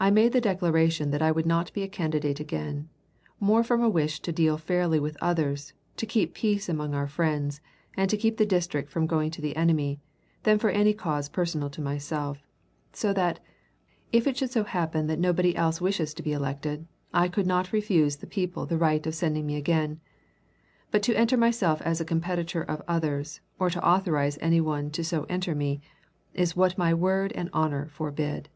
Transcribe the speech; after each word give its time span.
I 0.00 0.10
made 0.10 0.32
the 0.32 0.40
declaration 0.40 1.12
that 1.12 1.22
I 1.22 1.30
would 1.30 1.46
not 1.46 1.72
be 1.72 1.84
a 1.84 1.88
candidate 1.88 2.40
again, 2.40 2.88
more 3.38 3.62
from 3.62 3.80
a 3.80 3.88
wish 3.88 4.18
to 4.22 4.32
deal 4.32 4.58
fairly 4.58 4.98
with 4.98 5.16
others, 5.20 5.72
to 5.98 6.04
keep 6.04 6.34
peace 6.34 6.68
among 6.68 6.94
our 6.94 7.06
friends, 7.06 7.60
and 7.96 8.10
keep 8.10 8.36
the 8.36 8.44
district 8.44 8.90
from 8.90 9.06
going 9.06 9.30
to 9.30 9.40
the 9.40 9.54
enemy, 9.54 10.00
than 10.42 10.58
for 10.58 10.68
any 10.70 10.94
cause 10.94 11.28
personal 11.28 11.70
to 11.70 11.80
myself, 11.80 12.44
so 12.92 13.12
that, 13.12 13.38
if 14.10 14.26
it 14.26 14.36
should 14.36 14.50
so 14.50 14.64
happen 14.64 15.06
that 15.06 15.20
nobody 15.20 15.54
else 15.54 15.80
wishes 15.80 16.12
to 16.14 16.24
be 16.24 16.32
elected, 16.32 16.88
I 17.12 17.28
could 17.28 17.46
not 17.46 17.70
refuse 17.72 18.16
the 18.16 18.26
people 18.26 18.66
the 18.66 18.76
right 18.76 19.06
of 19.06 19.14
sending 19.14 19.46
me 19.46 19.54
again. 19.54 20.00
But 20.90 21.04
to 21.04 21.16
enter 21.16 21.36
myself 21.36 21.80
as 21.82 22.00
a 22.00 22.04
competitor 22.04 22.62
of 22.62 22.82
others, 22.88 23.40
or 23.60 23.70
to 23.70 23.88
authorize 23.88 24.38
any 24.40 24.60
one 24.60 24.92
so 24.92 25.24
to 25.24 25.30
enter 25.32 25.54
me, 25.54 25.80
is 26.34 26.56
what 26.56 26.76
my 26.76 26.92
word 26.92 27.30
and 27.36 27.48
honor 27.52 27.86
forbid." 27.90 28.48